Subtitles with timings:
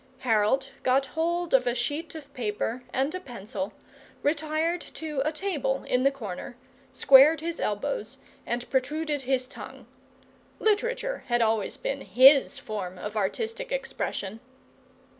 [0.21, 3.71] Harold got hold of a sheet of paper and a pencil,
[4.23, 6.57] retired to a table in the corner,
[6.91, 9.85] squared his elbows, and protruded his tongue.
[10.57, 14.39] Literature had always been HIS form of artistic expression.